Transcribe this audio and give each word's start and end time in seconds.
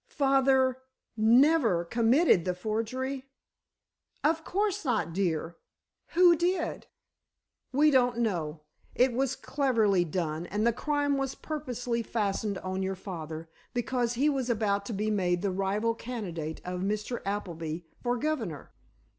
"Father 0.09 0.81
never 1.15 1.85
committed 1.85 2.43
the 2.43 2.55
forgery?" 2.55 3.27
"Of 4.23 4.43
course 4.43 4.83
not, 4.83 5.13
dear." 5.13 5.57
"Who 6.15 6.35
did?" 6.35 6.87
"We 7.71 7.91
don't 7.91 8.17
know. 8.17 8.61
It 8.95 9.13
was 9.13 9.35
cleverly 9.35 10.03
done, 10.03 10.47
and 10.47 10.65
the 10.65 10.73
crime 10.73 11.17
was 11.19 11.35
purposely 11.35 12.01
fastened 12.01 12.57
on 12.57 12.81
your 12.81 12.95
father, 12.95 13.47
because 13.75 14.13
he 14.15 14.27
was 14.27 14.49
about 14.49 14.87
to 14.87 14.93
be 14.93 15.11
made 15.11 15.43
the 15.43 15.51
rival 15.51 15.93
candidate 15.93 16.61
of 16.65 16.81
Mr. 16.81 17.21
Appleby, 17.23 17.81
for 18.01 18.17
governor." 18.17 18.71